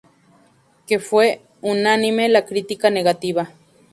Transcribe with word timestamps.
que 0.87 0.97
fue 0.97 1.43
unánime 1.61 2.27
la 2.27 2.43
crítica 2.47 2.89
negativa 2.89 3.51